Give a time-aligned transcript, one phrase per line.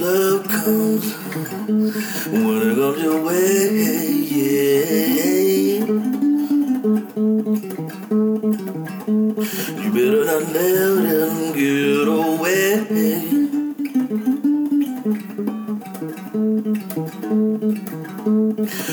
[0.00, 1.14] love comes,
[2.30, 5.17] when it comes your way, yeah.
[9.08, 12.84] You better not let him get away.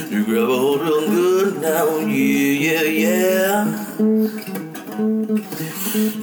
[0.09, 3.65] You grab a hold real good now, yeah, yeah, yeah.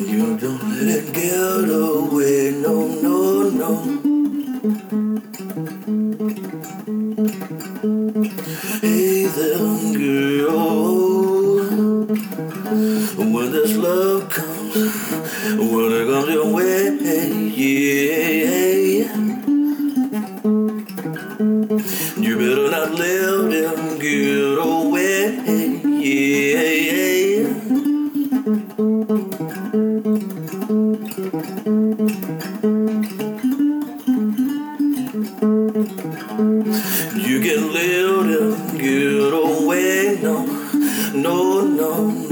[0.01, 3.92] You don't let it get away, no, no, no.
[13.83, 14.75] Love comes,
[15.59, 16.99] when it comes your way,
[17.59, 19.13] yeah.
[22.17, 25.21] You better not let them get away,
[25.99, 26.63] yeah.
[37.19, 40.37] You can let them get away, no,
[41.15, 42.32] no, no,